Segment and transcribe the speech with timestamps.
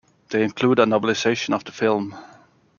[0.31, 2.17] They include a novelization of the film.